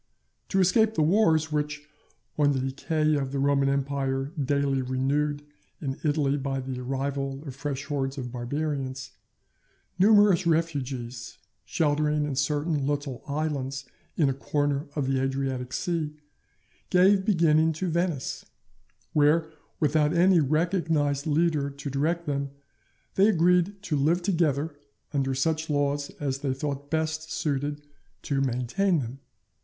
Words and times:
To 0.49 0.59
escape 0.59 0.95
the 0.95 1.03
wars 1.03 1.51
which, 1.51 1.87
on 2.35 2.53
the 2.53 2.59
decay 2.59 3.13
of 3.13 3.31
the 3.31 3.37
Roman 3.37 3.69
Empire 3.69 4.31
daily 4.43 4.81
renewed 4.81 5.43
in 5.79 5.99
Italy 6.03 6.37
by 6.37 6.59
the 6.59 6.79
arrival 6.81 7.43
of 7.45 7.55
fresh 7.55 7.85
hordes 7.85 8.17
of 8.17 8.31
Barbarians, 8.31 9.11
numerous 9.99 10.47
refugees, 10.47 11.37
sheltering 11.65 12.25
in 12.25 12.35
certain 12.35 12.87
little 12.87 13.21
islands 13.27 13.85
in 14.17 14.27
a 14.27 14.33
corner 14.33 14.87
of 14.95 15.05
the 15.05 15.21
Adriatic 15.21 15.71
Sea, 15.71 16.15
gave 16.89 17.23
beginning 17.23 17.71
to 17.73 17.87
Venice; 17.87 18.43
where, 19.13 19.51
without 19.79 20.13
any 20.15 20.39
recognized 20.39 21.27
leader 21.27 21.69
to 21.69 21.91
direct 21.91 22.25
them, 22.25 22.49
they 23.13 23.27
agreed 23.27 23.79
to 23.83 23.95
live 23.95 24.23
together 24.23 24.73
under 25.13 25.35
such 25.35 25.69
laws 25.69 26.09
as 26.19 26.39
they 26.39 26.55
thought 26.55 26.89
best 26.89 27.31
suited 27.31 27.85
to 28.23 28.41
maintain 28.41 28.97
them. 28.97 29.19